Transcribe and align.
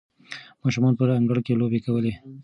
ماشومانو 0.63 0.97
په 0.99 1.03
انګړ 1.19 1.37
کې 1.45 1.59
لوبې 1.59 1.79
کولې. 1.85 2.13